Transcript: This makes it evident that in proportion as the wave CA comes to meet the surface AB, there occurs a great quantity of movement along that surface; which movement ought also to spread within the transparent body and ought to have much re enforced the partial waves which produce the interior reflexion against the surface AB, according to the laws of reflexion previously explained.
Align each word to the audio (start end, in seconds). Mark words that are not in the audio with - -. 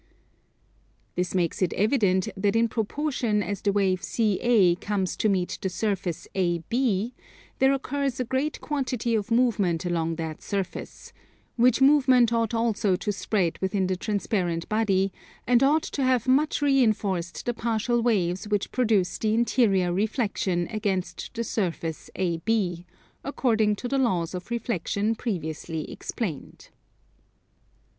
This 1.13 1.35
makes 1.35 1.61
it 1.61 1.73
evident 1.73 2.27
that 2.35 2.55
in 2.55 2.67
proportion 2.67 3.43
as 3.43 3.61
the 3.61 3.71
wave 3.71 4.01
CA 4.01 4.73
comes 4.77 5.15
to 5.17 5.29
meet 5.29 5.59
the 5.61 5.69
surface 5.69 6.27
AB, 6.33 7.13
there 7.59 7.71
occurs 7.71 8.19
a 8.19 8.23
great 8.25 8.59
quantity 8.61 9.13
of 9.13 9.29
movement 9.29 9.85
along 9.85 10.15
that 10.15 10.41
surface; 10.41 11.13
which 11.55 11.81
movement 11.81 12.33
ought 12.33 12.55
also 12.55 12.95
to 12.95 13.11
spread 13.11 13.59
within 13.59 13.85
the 13.85 13.95
transparent 13.95 14.67
body 14.67 15.13
and 15.45 15.61
ought 15.61 15.83
to 15.83 16.03
have 16.03 16.27
much 16.27 16.63
re 16.63 16.81
enforced 16.83 17.45
the 17.45 17.53
partial 17.53 18.01
waves 18.01 18.47
which 18.47 18.71
produce 18.71 19.19
the 19.19 19.35
interior 19.35 19.93
reflexion 19.93 20.67
against 20.71 21.29
the 21.35 21.43
surface 21.43 22.09
AB, 22.15 22.87
according 23.23 23.75
to 23.75 23.87
the 23.87 23.99
laws 23.99 24.33
of 24.33 24.49
reflexion 24.49 25.13
previously 25.13 25.91
explained. 25.91 26.69